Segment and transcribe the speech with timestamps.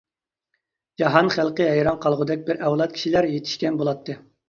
[1.01, 4.23] جاھان خەلقى ھەيران قالغۇدەك بىر ئەۋلاد كىشىلەر يېتىشكەن بولاتتى.